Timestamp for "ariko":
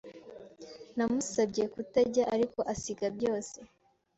2.35-2.59